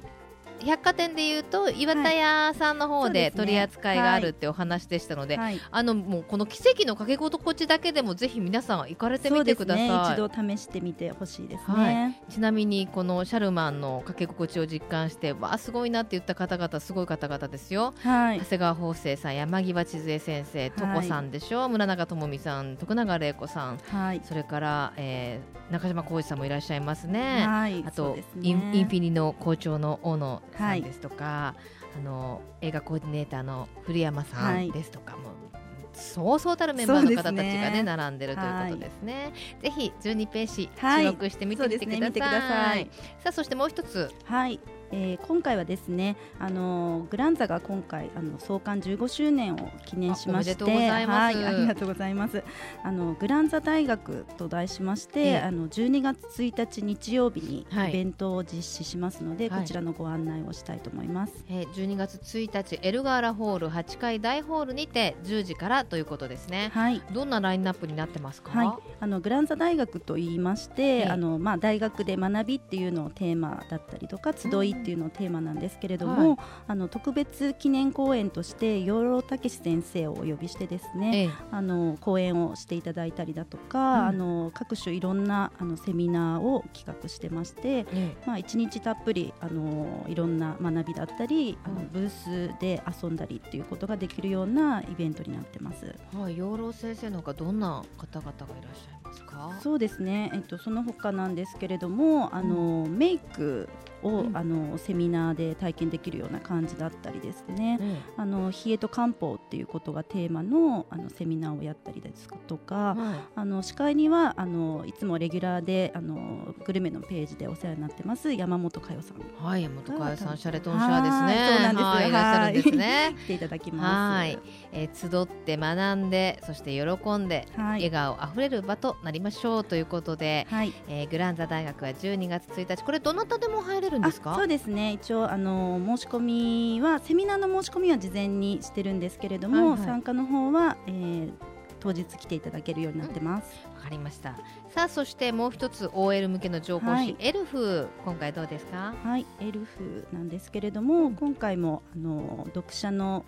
[0.66, 31.56] 百貨店でいうと岩田屋さんの方で取り扱いがあるってお話でしたので、はい、あのもうこの奇跡の掛け心地だけでもぜひ皆さん行かれてみてください、ね、一度試してみてほしいですね、はい、ちなみにこのシャルマンの掛け心地を実感してわあすごいなって言った方々すごい方々ですよ、はい、長谷川法生さん山際千鶴先生床さんでしょ、村永智美さん徳永玲子さん、はい、それから、えー、中島浩二さんもいらっしゃいますね、はい、あと、ね、インフィニの校長の大野さんですとか、は
[31.96, 35.64] い、あの映画コーディネーターの古山さんですとかも、はい、
[35.94, 39.32] そうそうたるメンバーの方たちがね、ね、並んでるということですね。
[39.62, 42.86] はい、ぜひ12ページ注目してみてみてください。
[42.86, 44.12] ね、さいさあそしてもう一つ。
[44.26, 44.60] はい。
[44.94, 52.44] えー、今回はですね、あのグランザが今回あの創刊15周年を記念しまして、はい、ありがとうございます。
[52.84, 61.44] あのグランザ大学と題しまして、えー、あの12月1日日曜日にイベントを実施しますので、はい、こちらのご案内をしたいと思います。
[61.50, 66.70] えー、12月1日エルガーラホール8階大ホールにて10時からということですね。
[66.72, 67.02] はい。
[67.12, 68.52] どんなラインナップになってますか？
[68.52, 68.92] はい。
[69.00, 95.96] あのグランザ大学と言いまして、あのまあ大学で学びっていうのをテーマだったりとか集いっていうのをテーマなんですけれども、はい、あの特別記念公演として養老孟先生をお呼びしてですね、ええ、あの講演をしていただいたりだとか、うん、あの各種いろんなあのセミナーを企画してまして、え、まあ一日たっぷりあのいろんな学びだったり、あのブースで遊んだりっていうことができるようなイベントになってます。
[96.14, 99.60] はい、養老先生のほかどんな方々がいらっしゃいますか？
[99.62, 100.32] そうですね。
[100.34, 103.70] えっとその他なんですけれども、あの、うん、メイク
[104.04, 107.80] を、うん、あのセミナーで体験できるような感じだったりですね、
[108.18, 119.46] うん、あの冷えと漢方っていうことがテーマのあのセミナーをやったりですとか、はい、あの司会にはあのいつもレギュラーであのグルメのページでお世話になってます山本佳代さん。
[119.46, 121.48] はい山本佳代さんシャレトンシャーですね。
[121.50, 123.16] そうなんですはいいらっしゃるんですね。
[123.24, 124.18] 来ていただきます。
[124.18, 124.40] はい、
[124.74, 134.36] えー、集って学んでそして喜んで、はい、笑顔あふれる場となりましょうということで、はい、えー、グランザ大学は12月1日これどなたでも入れるんですか？
[134.36, 134.94] そうですね。
[134.94, 141.32] 一応あの申し込みはセミナーの申し込みは事前にしてるんですけれども、はいはい、参加の方は、えー、
[141.80, 143.54] 当日来ていただけるようになってます。
[143.66, 144.36] わ、うん、かりました。
[144.70, 148.94] さあそしてもう一つ OL 向けの情報誌、はい、エルフ今回どうですか？
[149.04, 149.26] はい。
[149.42, 153.26] エルフなんですけれども、今回もあの読者の、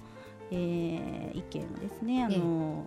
[0.51, 2.85] えー、意見をですねあの、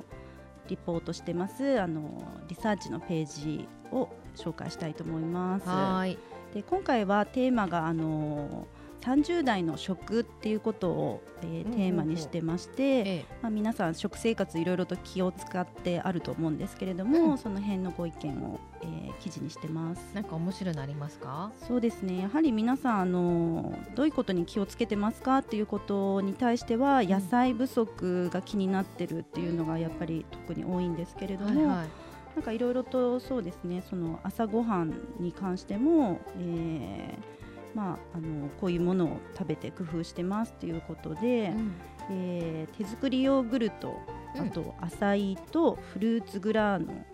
[0.68, 5.68] リポートしてますあのリサーチのページを紹介したいと思います。
[5.68, 6.18] はい
[6.54, 8.66] で今回はテーマがあの
[9.01, 20.11] 30代の食っていうことを、えー、テーマにしてまして、まあ、皆さん食生活いろいろと気を使ってあると思うんですけれども、うん、その辺のご意見を、えー、記事にしてます。
[20.15, 21.53] なんか面白いのありますか？
[21.67, 22.21] そうですね。
[22.23, 31.89] やはり皆さんあのどういうことに気をつけてますかっていうことに対しては野菜不足が気になってるっていうのがやっぱり特に多いんですけれども、はいはい。
[32.37, 33.83] なんかいろいろとそうですね。
[33.89, 37.38] その朝ごはんに関しても、えー、
[37.74, 41.74] まあ、あのこういうものを食べて工夫してますということで、うん、
[42.11, 44.00] えー、手作りヨーグルト
[44.37, 47.04] あと浅いとフルーツグラーノ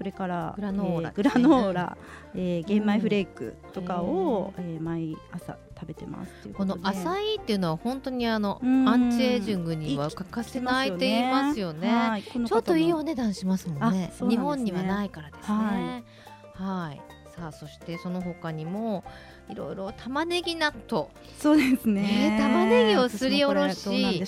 [0.00, 1.96] それからグラノーラ、えー、グラノーラ、
[2.34, 11.88] えー、玄米フレークとかを、えー、毎朝食べてますこの浅いっていうのは本当にあのアンチエイジングには欠かせないって言いますよね。
[11.88, 14.10] ねはい、ちょっといいお値段しますもんね。
[14.20, 14.28] ね。
[14.28, 15.54] 日本にはないからですね。
[15.54, 16.02] は
[16.58, 17.00] い、はい。
[17.36, 19.04] さあそしてその他にも
[19.50, 21.08] いろいろ玉ねぎ納豆。
[21.38, 24.24] そうですね、ね、玉ねぎをすりおろし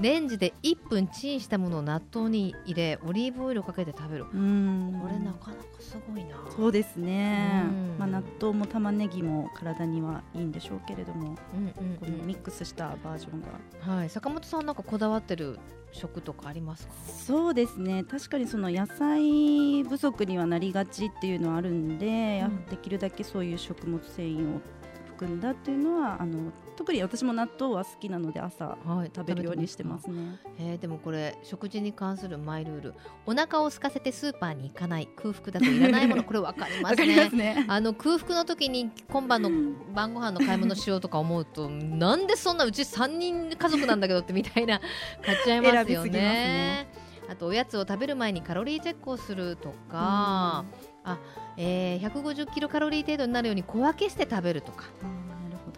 [0.00, 4.24] レンジで1分チンしたものを納豆に入れオリーブオイルをかけて食べる。
[4.24, 6.36] これなかなかすごいな。
[6.56, 7.64] そうですね、
[7.98, 15.58] まあ、納豆も玉ねぎも体にはいいんでしょうけれども、うんうんうん、このミックスしたバージョンが、はい、坂本さんなんかこだわってる
[15.92, 16.94] 食とかありますか？
[17.06, 18.04] そうですね。
[18.04, 24.60] 確かにその野菜不足にはなりがちっていうのはあるんで、うん、できるだけそういう食物繊維を
[25.08, 30.40] 含んだっていうのはあの特に私も納豆は好きなので朝、はい、食べるようにしてますね。
[30.58, 32.94] えー、でもこれ食事に関するマイルール。
[33.26, 37.28] お腹を空かせてスーパーに行かない空腹だといらないもの これ分かりますね。
[37.32, 39.50] ね、あの空腹の時に今晩の
[39.92, 44.80] 晩ご飯の買い物しようとか思うと なんでそんなうち3人家族なんだけどってみたいな
[45.22, 46.10] 買っちゃいますよね。
[46.12, 46.88] ね。
[47.28, 50.64] あとおやつを食べる前にカロリーチェックをするとか、
[51.04, 51.18] あ
[51.58, 54.84] えー、150キロカロリー程度になるように小分けして食べるとか。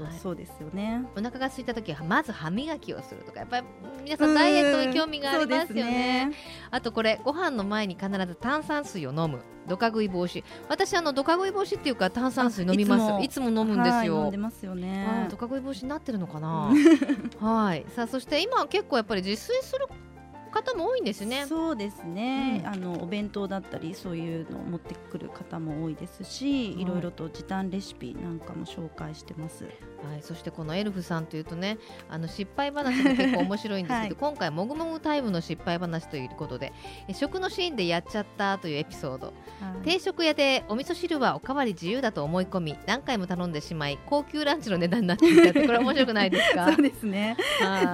[0.01, 1.05] はい、そうですよね。
[1.17, 3.41] お腹が空いた時はまず歯磨きをするとか。
[3.41, 3.67] やっぱり
[4.05, 6.33] 皆さんダイエットに興味がありますよね、ね、
[6.71, 9.43] あとこれご飯の前に必ず炭酸水を飲む。
[9.69, 10.43] ドカ食い防止。
[10.69, 13.25] 私あのドカ食い防止っていうか炭酸水飲みます。
[13.25, 13.53] いつも。
[13.53, 15.29] 飲むんですよ、飲んでますよね。
[15.31, 16.73] ドカ食い防止になってるのかな。
[17.39, 17.85] はい。
[17.95, 19.87] さあそして今結構やっぱり自炊する
[20.53, 21.47] 方も多いんですね。
[21.47, 29.65] そうですね、うん、あのお弁当だったりそういうのを持ってくる方も多いですし、いろいろと時短レシピなんかも紹介してます。
[29.65, 36.73] はい、そしてこのエルフさんというとね、あの失敗話も結構面白いんですけど、 はい、今回もぐもぐタイムの失敗話ということで、
[37.13, 39.27] 食のシーンでやっちゃったというエピソード。
[39.29, 39.33] は
[39.81, 46.67] い、定食屋でお味噌汁はおかわり自由だと思い込み、何回も頼んでしまい、高級ランチの値段になっていたってこれ面白くないですか？
[46.73, 47.37] そうですね。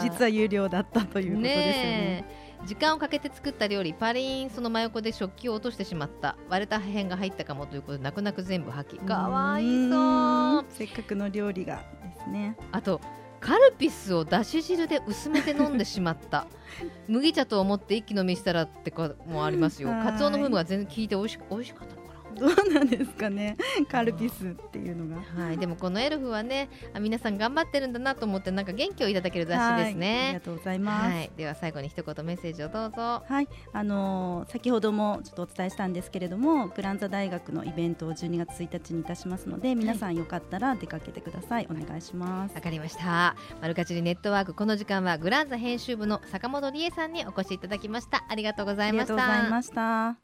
[0.03, 1.99] 実は有料だったということですよね。
[2.23, 6.37] ね時間をかけて作った料理パリーンその真横で食器を落としてしまった。
[6.49, 10.65] 割れた破片が入ったかもということで泣く泣く全部破棄かわいそう。
[10.71, 12.57] せっかくの料理がですね。
[12.73, 13.01] あと
[13.41, 16.47] カルピスをだし汁で薄めて飲んでしまった。
[17.09, 19.91] 麦茶と思って一気飲みしたらってかもありますよ。
[20.03, 23.57] カツオの風味が全然効いておいし美味しかったどうなんですかね。
[23.91, 25.23] カルピスっていうのが。
[25.43, 25.59] はい。
[25.59, 26.69] でもこのエルフはね
[27.01, 30.25] 皆さん頑張ってるんだなと思ってなんか元気をいただける雑誌ですね。
[30.27, 33.23] ありがとうございます、はい、では最後に一言メッセージをどうぞ。
[33.27, 33.49] はい。
[33.73, 42.55] あのー、先ほどもちょっとお伝えしたんですけれどもグランザ大学のイベントを12月1日にいたしますので皆さんよかったら出かけてください、はい、お願いします。
[42.55, 43.37] わかりました。
[43.61, 48.25] マルカチリネットワークこの時間はグランザ編集部の坂本理恵さんにお越しいただきました。
[48.29, 49.15] ありがとうございました。
[49.15, 50.17] ありがとうございました。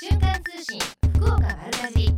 [0.00, 2.10] 瞬間通信福岡丸かじ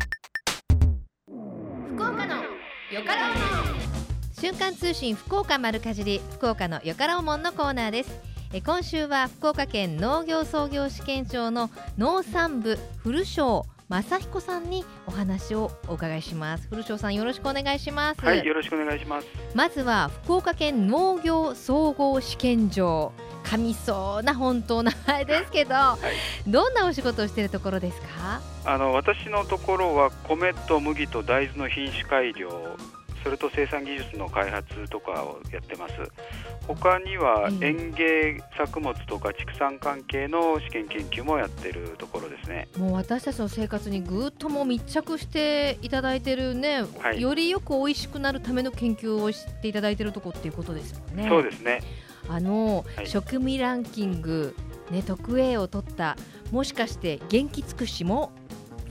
[1.95, 8.19] 福岡のよかろう瞬間通信福岡丸かじり福岡のよかろうもんのコーナーです。
[8.55, 16.67] え今週は福岡県農業創業試験場の農産部古商正彦さんにお話をお伺いします。
[16.71, 18.25] 古庄さんよろしくお願いします。
[18.25, 19.27] はいよろしくお願いします。
[19.55, 23.13] まずは福岡県農業総合試験場
[23.45, 25.99] 噛みそうな本当名前ですけど、は
[26.47, 28.41] い、どんなお仕事をしているところですか？
[28.65, 32.51] あの私のところは米と麦と大豆の品種改良
[33.23, 35.95] それと生産技術の開発とかをやってます。
[36.67, 42.69] 他には園芸作物とか畜産関係の試験研究もやってるところですね。
[42.79, 51.29] もう私たちの生活にぐっとも密着していただいてるね、はい、よりよく美味しくなるための研究をしていただいてるとこっていうことですもんね。
[51.29, 51.81] そうですね
[52.29, 54.55] あの、はい、食味ランキング
[54.91, 56.17] ね特 A を取った
[56.51, 58.33] もしかして元気尽くしも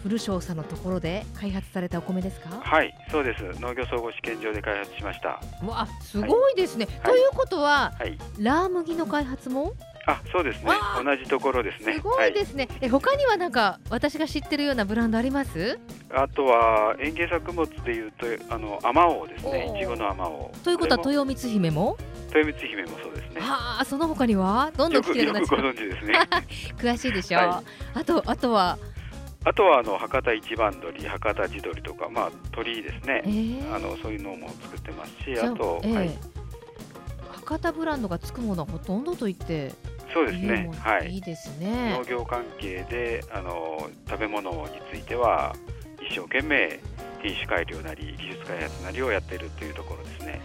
[0.01, 2.59] 古庄さんのところで開発されたお米ですか？
[2.61, 3.43] はいそうです。
[3.61, 5.41] 農業総合試験場で開発しました。
[5.65, 9.73] わすごいですね、はい、ということは、はい、ラー麦の開発も？
[10.05, 10.71] あそうですね。
[11.03, 11.93] 同じところですね。
[11.93, 15.79] すごいですね、はい、え他にはなんか私が知ってるようなブランドあります？
[16.13, 19.73] あとは園芸作物でいうとあのあまおうですね。
[19.77, 21.97] いちごのあまおうということは豊光姫も？
[22.35, 23.41] 豊光姫もそうですね。
[23.41, 24.71] はあその他には？
[24.75, 26.13] どんどん聞けるよくご存知ですね。
[26.77, 27.63] 詳しいでしょう、は
[27.95, 28.77] い、あとあとは？
[29.45, 36.17] あとはあの博多一番鳥、博多地鶏とか、まあ、鳥ですね、えー、あのそういうのも作ってますし、あと、えー、はい、
[37.29, 39.73] 博多ブランドがつくものはほとんどと言って
[40.13, 41.97] そうですね、はい、いいですね。
[41.97, 45.55] 農業関係であの食べ物については
[46.07, 46.79] 一生懸命
[47.21, 50.39] 品種改良なり技術開発なりをやっているというところですね。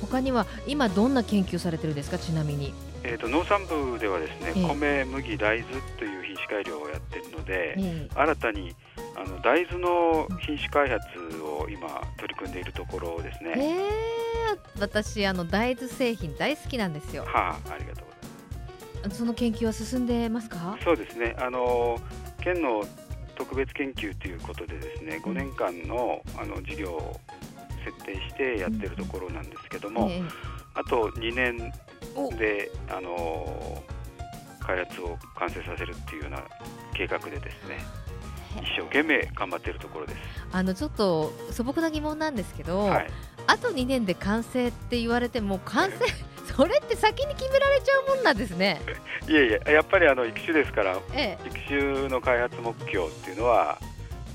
[0.00, 2.18] 他には今どんな研究されてるんですか？
[2.18, 2.74] ちなみに。
[3.02, 8.76] えーと、農産部ではですね、えー、米、麦、大豆という品種改良をやっているので、えー、新たに
[9.16, 11.00] あの大豆の品種開発
[11.42, 13.54] を今取り組んでいるところですね。
[13.56, 17.24] えー、私あの大豆製品大好きなんですよ。
[17.24, 18.09] はあ、ありがとう。
[19.10, 20.76] その研究は進んでますか？
[20.84, 21.36] そうですね。
[21.38, 21.98] あの
[22.42, 22.84] 県の
[23.36, 27.20] 特別研究ということでですね、5年間のあの事業を
[27.84, 30.28] 設定してやってるところなんですけども、えー、
[30.74, 31.72] あと2年
[32.38, 33.82] で、あの
[34.60, 36.42] 開発を完成させるっていうような
[36.94, 37.78] 計画でですね
[38.56, 40.18] 一生懸命頑張っているところです。
[40.52, 43.06] あのちょっと素朴な疑問なんですけど、はい、
[43.46, 45.96] あと2年で完成って言われても完成
[46.56, 48.80] それって先に決められちゃうもんなんですね。
[49.28, 53.78] いえいえやっぱりあの育種ですから、ええ、育種の開発目標っていうのは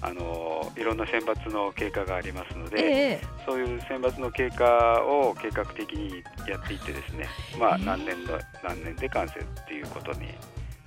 [0.02, 7.28] あのいろんな選抜の経過がありますので、えー、そういう選抜の経過を計画的にやっていってですね、
[7.60, 10.28] まあ、何年の、何年で完成っていうことに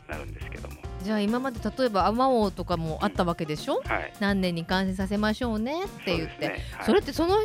[0.09, 0.77] なるんですけども。
[1.03, 3.91] じゃあ今まで例えばアマオとかもあったわけでしょ、うん。
[3.91, 6.49] はい、何年に完成させましょうねって言って、そ、ね。
[6.73, 7.39] はい、それってその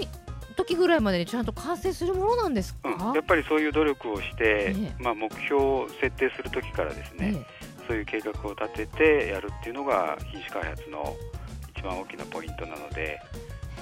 [0.54, 11.16] 時ぐらいまでにちゃんと完成するものなんですか、うん、やっぱりそういう努力をして、えまあ、目標を設定する時からですね、え、そういう計画を立ててやるっていうのが品種開発の
[11.84, 13.20] 番大きなポイントなので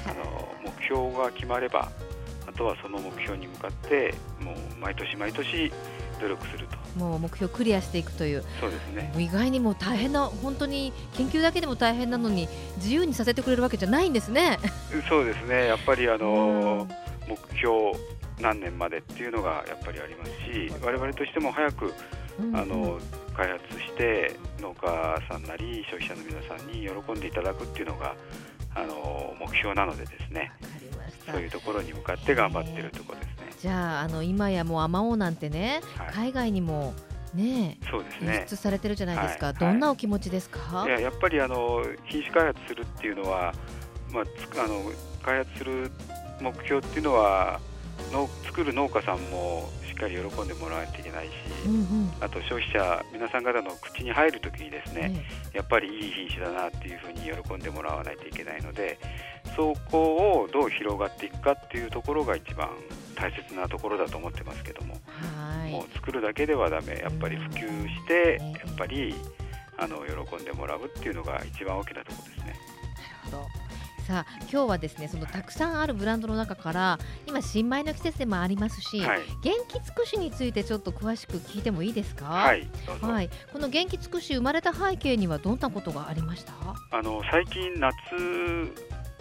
[0.06, 1.90] あの目標が決まれば
[2.48, 5.72] あとはその目標に向かってもう毎年毎年
[6.22, 7.00] 努力すると。
[7.00, 8.44] もう目標クリアしていくという。
[8.60, 9.14] そうですね。
[9.18, 14.60] 意外にも大変な本当に研究だけでも大変なのに自由にさせてくれるわけじゃないんですね。
[15.10, 15.68] そうですね。
[15.68, 16.88] やっぱりあの、
[17.28, 17.94] 目標
[18.40, 21.94] 何年までっていうのがやっぱりありますし我々としても早く
[22.54, 23.00] あの
[23.36, 28.16] 開発して農家さんなり消費者の皆さんに喜んでいただくっていうのが
[28.74, 30.52] あの目標なのでですね。
[31.30, 33.51] そういうところに向かって頑張ってるところですね。
[33.62, 36.96] じゃああの今やもうあまおうなんてね、はい、海外にも
[37.36, 38.34] ねそうですね。
[38.34, 40.90] 輸出されてるじゃないですか、はい、どんなお気持ちですか、い。
[40.90, 43.54] ややっぱりあの品種開発するっていうのは、
[44.12, 44.24] まあ、
[44.64, 45.92] あの開発する
[46.42, 47.60] 目標っていうのは
[48.12, 51.32] の作る農家さんもしっかり喜んでもらわないといけないし、
[51.68, 58.98] うんうん、あと消費者皆さん方の口に入るときにですね、やっぱりいい品種だなっていうふうに喜んでもらわないといけないので
[59.56, 60.00] そこ
[60.42, 62.70] をどう広がっていくかっていうところが一番
[63.16, 64.96] 大切なところだと思ってますけども
[65.70, 69.16] もう作るだけではだめやっぱり普及してやっぱり
[69.78, 69.98] あの
[70.28, 72.46] 喜んでもらうっていうのが一番大きなところですね。
[72.46, 72.58] なる
[73.26, 73.48] ほど。
[74.08, 82.26] さあ今日はですねそのたくさんあるブランドの中から今新米の季節でもありますし、はい、元気尽くしについてちょっと詳しく聞いてもいいですか？
[82.26, 82.68] はい
[83.00, 86.54] はい、この元気尽くし生まれた背景にはどんなことがありました？
[86.90, 87.94] あの最近夏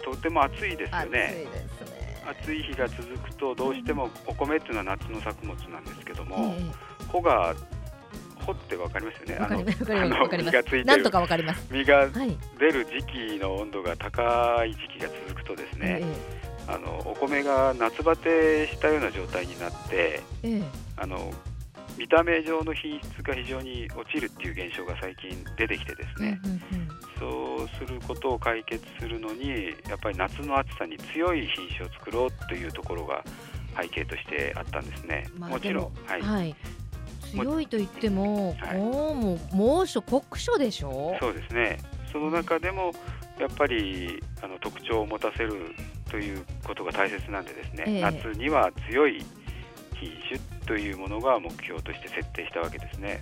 [0.03, 1.45] とても暑いですよね。
[1.79, 2.00] 暑い
[2.33, 7.55] 日が続くとどうしてもお米っていうのは夏の作物なんですけども、えー、穂が
[8.39, 9.37] 穂ってわかりますよね。
[9.39, 11.67] あの実がついてなんとかわかります。
[11.71, 12.07] 実が
[12.59, 13.03] 出る時
[13.35, 20.61] 期の温度が高い時期が続くとですね、えあのお米が夏バテしたような状態になって、え。
[20.97, 21.31] あの
[21.97, 26.39] 見た目上の品質が非常に落ちるっていう現象が最近出てきてですね、
[27.19, 33.23] そうすることを解決するのにやっぱり夏の暑さに強い品種を作ろうというところが
[33.79, 35.27] 背景としてあったんですね。
[35.37, 36.55] まあ、もちろん、はい、はい、
[37.31, 41.15] 強いと言っても、はい、もう猛暑酷暑でしょ？
[41.21, 41.79] そうですね。
[42.11, 42.91] その中でも
[43.39, 45.73] やっぱりあの特徴を持たせる
[46.09, 49.23] ということが大切なんでですね、えー、夏には強い
[50.01, 53.21] 品種というものが目標として設定したわけですね。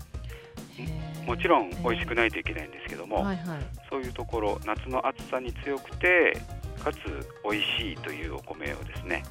[1.26, 3.60] もちろん美味しくないといけないんですけども、はいはい、
[3.90, 6.38] そういうところ夏の暑さに強くて
[6.84, 6.98] かつ
[7.44, 9.24] 美味しいというお米をですね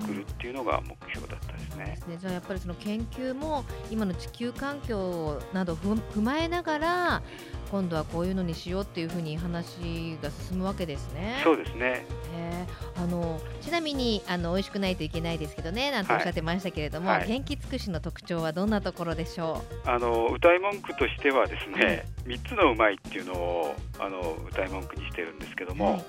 [0.00, 1.84] 作るっていうのが目標だったですね。
[1.86, 7.22] ですねじゃあやっぱりその研究も今の地球環境など踏まえながら
[7.70, 11.40] 今度はこういうのにしようっていうふうに話が進むわけですね。
[11.44, 12.06] そうですね。
[12.34, 19.88] えー、あのちなみにあの美味しくないといけないですけどね、なんておっしゃってましたけれども、はい、元気尽くしの特徴はどんなところでしょう？
[19.88, 25.92] あの歌い文句としてはですね、三、はい、つのうまいっていうのをあの歌い文句にしてるんですけども。
[25.92, 26.04] はい。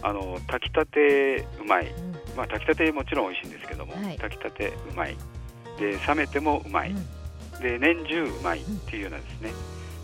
[0.00, 5.16] あの炊きたてうまい、うん、まあ、炊きたてもちろん美味しいんですけども、はい、炊きたてうまい。
[5.78, 9.50] で冷めてもうまい、うん、で年中うまいっていうようなですね、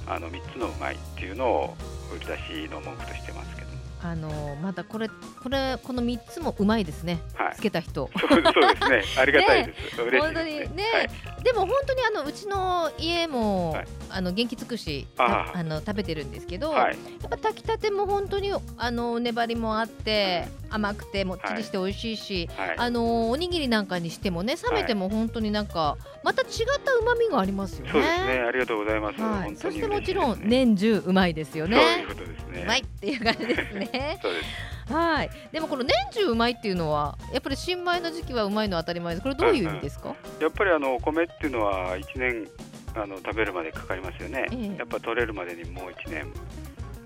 [0.09, 1.77] あの3つのうまいっていうのを
[2.15, 3.69] 売り出しの文句としてますけど。
[4.01, 8.09] あのまたこれこれこの3つもうまいですね、はい、つけた人。
[8.15, 9.21] そうですね。
[9.21, 11.03] ありがたいです、ね、本当にね、は
[11.41, 26.49] い、でも本当にあのうちの家も、はい、あの元気尽くしあの食べてるんですけど、やっぱ炊きたても本当にあの粘りもあって、甘くてもっちりして美味しいし、あのおにぎりなんかにしてもね冷めても本当になんかまた違っ
[26.85, 27.93] た旨味がありますよね。
[27.93, 31.77] そうですねありがとうございます、はい、そしてもちろん年中うまいですよね。
[31.77, 32.62] そういうことですね。
[32.64, 34.19] うまいっていう感じですね。
[34.23, 34.43] そうで
[34.89, 34.93] す。
[34.93, 35.31] はい。
[35.53, 39.23] でもこの年中うまいっていうのはやっぱり新米の時期はうまいのは当たり前です。
[39.23, 40.14] これどういう意味ですか？
[40.37, 42.47] うん、やっぱりあのお米っていうのは一年
[42.95, 44.47] あの食べるまでかかりますよね。
[44.51, 46.33] えー、やっぱ取れるまでにもう一年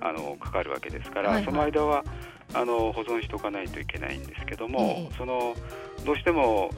[0.01, 2.05] あのかかるわけですから、はいはい、その間は
[2.55, 5.55] あの保存しておかないといけないんですけども、えー、その
[6.05, 6.71] どうしても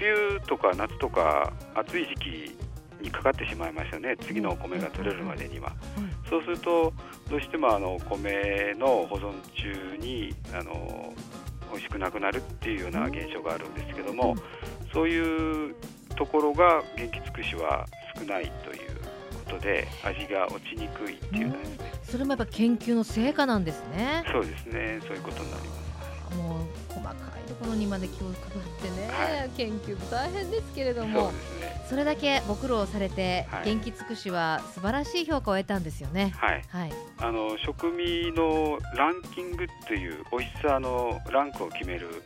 [0.00, 2.56] 梅雨とか夏とか暑い時期
[3.00, 4.16] にかかってしまいますよね。
[4.18, 5.72] 次のお米が取れるまでには、
[6.28, 6.92] そうすると
[7.28, 11.12] どうしてもあの米の保存中にあの
[11.70, 14.34] 美味しくなくなるっていうような現象があるんですけども、
[14.92, 15.74] そういう
[16.16, 17.86] ところが元気尽くしは
[18.16, 18.93] 少ないという
[19.44, 21.64] ことで味が落ちにくいっていうので。
[21.64, 24.24] すね、それもやっぱ研究の成果なんですね。
[24.32, 25.00] そうですね。
[25.06, 25.84] そういうことになります。
[26.36, 28.34] もう細かいところにまで気を配っ
[28.82, 31.32] てね、はい、研究も大変ですけれども。
[31.88, 36.32] そ、ね,、れだけご苦労されて、はい、元気尽くしは素晴らしい評価を得たんですよね。
[36.36, 42.22] はい、はい、あの食味のランキングっていう美味しさのランクを決める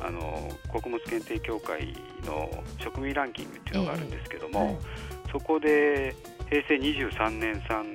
[0.00, 1.94] あの穀物検定協会
[2.26, 4.76] の食味ランキングっていうのがあるんですけども、えーはい、
[5.32, 6.14] そこで
[6.48, 7.86] 平成23年産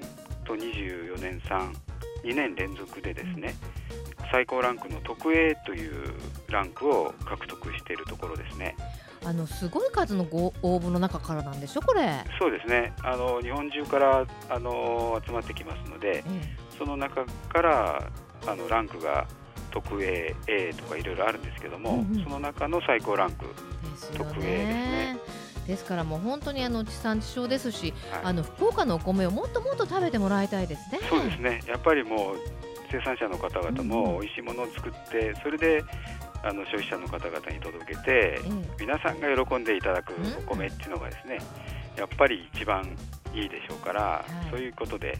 [0.45, 1.74] と24年産
[2.24, 3.56] 2年連続でですね、
[4.32, 6.14] 最高ランクの特 A という
[6.49, 8.76] ランクを獲得しているところですね。
[9.24, 12.24] あのすごい数のご応募の中からなんでしょこれ。
[12.39, 12.93] そうですね。
[13.04, 16.24] あの日本中からあの集まってきますので、
[16.78, 18.12] その中から
[18.47, 19.28] あのランクが
[19.72, 23.45] 特 A、A とかいろいろあるんですけども、うんうん、その中の最高ランク、
[24.18, 25.20] 特 A ですね。
[25.68, 30.99] ですからもう本当にあの地産地消ですし、はい、あの福岡のお米をもっともっと食べてもらいたいですね。
[31.09, 31.62] そうですね。
[31.68, 32.36] やっぱりもう
[32.91, 35.84] 生産者の方々も美味しいものを作ってそれで
[36.43, 38.41] あの消費者の方々に届けて、
[38.80, 41.38] 皆さんが喜んでいただくお米っていうのがですね、
[41.95, 42.97] やっぱり一番
[43.34, 45.20] いいでしょうから、そういうことで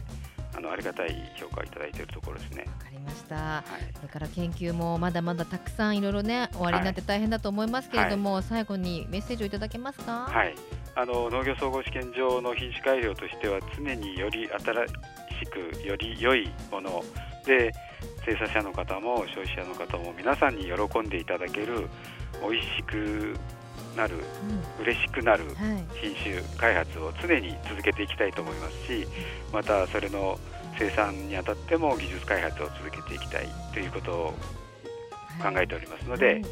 [0.54, 2.64] あのありがたい評価をいただいているところですね。
[2.66, 10.26] わかりました、はい、それから研究もまだまだたくさんいろいろね終わりになって大変だと思いますけれども、はい、最後にメッセージをいただけますか？
[10.30, 10.54] はい
[10.94, 14.62] あの農業総合試験場の品種改良としては常により新し
[15.80, 17.02] くより良いもの
[17.46, 17.72] で
[18.26, 21.88] 生産者の方も消費者の方も皆さんに喜んでいただける
[22.42, 23.34] 美味しく
[23.96, 24.16] なる、
[24.78, 25.44] うん、嬉しくなる
[25.94, 29.06] 品種開発を常に続けていきたいと思いますし
[29.52, 30.38] またそれの
[30.78, 34.34] 生産にあたっても技術開発を続けていきたいということを
[35.42, 36.42] 考えておりますので、はい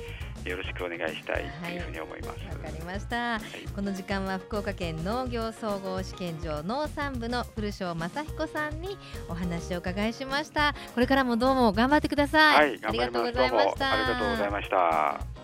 [0.44, 2.38] よろしくお願いしたいというふうに思います。
[2.44, 3.40] わ、はい、かりました、はい、
[3.74, 8.96] この時間は福岡県農業総合試験場農産部の古庄正彦さんに
[9.28, 10.74] お話を伺いしました。
[10.94, 12.70] これからもどうも頑張ってください。
[12.70, 13.92] はい、ありがとうございました。
[13.92, 15.39] ありがとうございました。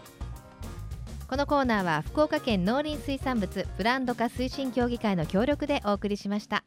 [1.28, 6.62] このコーナーは福岡県農林水産物ブランド化推進協議会の協力でお送りしました。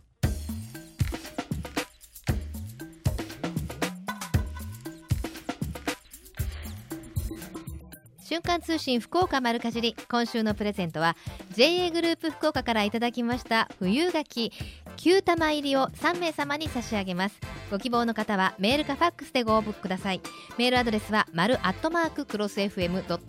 [8.30, 11.16] 瞬間通信福岡丸かじり今週のプレゼントは
[11.53, 14.51] JA グループ福岡からいただきました冬柿
[15.00, 17.39] 9玉入りを3名様に差し上げます。
[17.72, 20.20] ご希望の方はメールかファックスでご応募ください。
[20.58, 23.20] メールアドレスは丸アットマーククロス FM.co.jp フ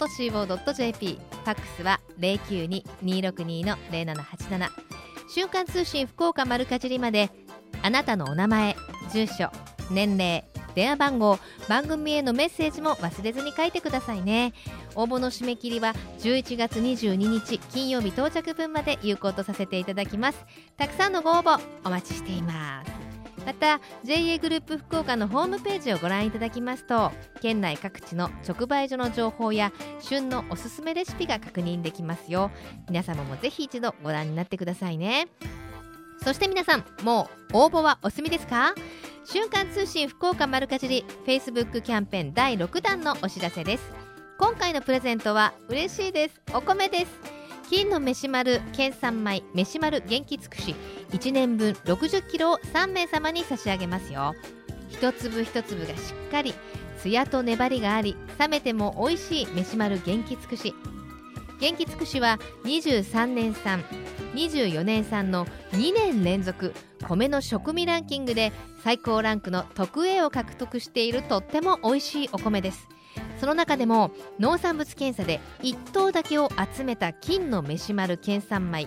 [1.44, 4.68] ァックスは092-262-0787
[5.32, 7.30] 瞬間通信福岡丸かじりまで
[7.82, 8.74] あなたのお名前
[9.12, 9.52] 住所
[9.92, 14.52] 年齢電話番号番組へのメッセージも忘れずに書いてくださいね。
[14.94, 20.44] 応募の締め切りは11月22日金曜日到着分まで有効とさせていただきます。
[20.76, 22.90] たくさんのご応募お待ちしています。
[23.46, 27.10] また JA グループ福岡のホームページをご覧いただきますと
[27.40, 32.50] 県内各地の直売所の情報や旬のおすすめレシピが確認できますよ。
[32.88, 35.28] 皆様もぜひ一度ご覧になってくださいね。
[36.22, 38.74] そして皆さんもう応募はお済みですか？
[39.24, 43.92] 瞬間通信福岡丸かじり Facebook キャンペーン第6弾のお知らせです。
[44.38, 46.40] 今回のプレゼントは嬉しいです。
[46.54, 47.06] お米です。
[47.68, 50.74] 金の飯丸県産米飯丸元気尽くし
[51.10, 54.34] 1年分60キロを3名様に差し上げますよ。
[54.88, 56.54] 一粒一粒がしっかり
[56.98, 60.74] ツヤと粘りがあり冷めても美味しい飯丸元気尽くし。
[61.60, 63.84] 元気尽くしは23年産
[64.34, 66.74] 24年産の2年連続
[67.06, 68.52] 米の食味ランキングで
[68.82, 72.88] 最高ランクの特 A を獲得しているとっても美味しいお米です。
[73.40, 78.86] その中でも農産物検査で1等だけを集めた金の飯丸県産米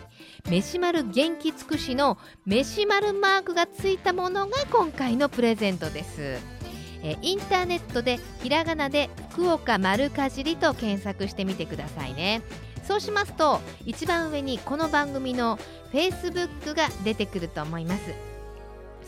[0.50, 6.53] 飯丸元気尽くしの飯丸マークがついたものが今回のプレゼントです。
[7.04, 12.42] えインターネットでひらがなで福岡丸かじりと検索してみてくださいね。
[12.84, 15.58] そうしますと一番上にこの番組の
[15.94, 18.34] Facebook が出てくると思います。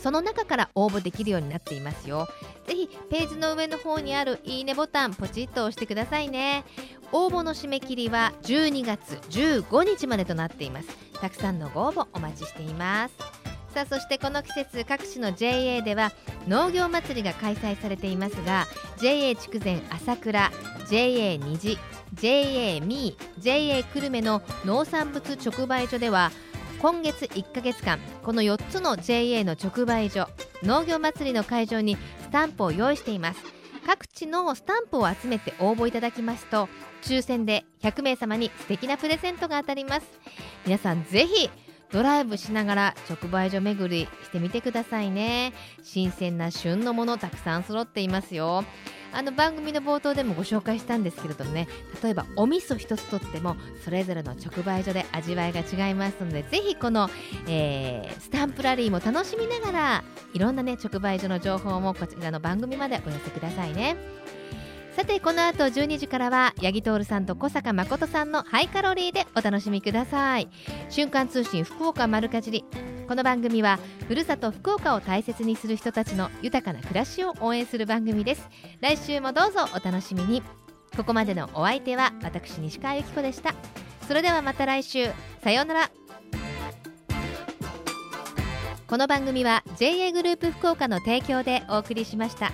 [0.02, 2.28] その中から応募できるようになっていますよ。
[2.66, 6.64] ぜひページの上の方にあるいいねボタンポチッと押してくださいね。
[7.12, 10.88] 応募の締め切りは12月15日までとなっています。
[11.20, 13.55] たくさんのご応募お待ちしています。
[13.76, 16.10] さあそしてこの季節各地の JA では
[16.48, 18.66] 農業祭りが開催されていますが
[18.96, 20.50] JA 筑前朝倉
[20.88, 21.78] JA 虹
[22.14, 26.30] JA ミー JA 久留米の農産物直売所では
[26.78, 30.26] 今月1ヶ月間この4つの JA の直売所
[30.62, 33.40] 農業祭りの会場にスタンプを用意しています。
[33.84, 36.68] 各地のスタンプを集めて応募いただきますと
[37.02, 40.06] 抽選で100名様に素敵なプレゼントが当たります。
[40.64, 41.50] 皆さんぜひ
[41.96, 45.54] ドライブしながら直売所巡りしてみてくださいね。
[45.82, 48.64] 新鮮な旬のものたくさん揃っていますよ。
[49.14, 51.66] あの番組の冒頭でもご紹介したんですけれどもね。
[52.02, 57.08] 例えばお味噌一つとってもそれぞれの直売所で味わいが違いますのでぜひこの、
[57.48, 63.96] えー、スタンプラリーも楽しみながらいろんなね直売所の情報もこちらの番組までお寄せくださいね。
[64.96, 70.48] さてこの後12時からは八木徹さんと小坂誠さんのハイカロリーでお楽しみください。
[70.88, 72.64] 瞬間通信福岡丸かじり。
[73.06, 73.78] この番組は
[74.08, 78.48] ふるさと福岡を大切にする人たちの豊かな暮らしを応援する番組です。
[78.80, 80.42] 来週もどうぞお楽しみに。
[80.96, 83.54] ここまでのお相手は私西川由紀子でした。
[84.08, 85.10] それではまた来週。
[85.44, 85.90] さようなら。
[88.86, 92.50] この番組は JA グループ福岡の提供でお送りしました。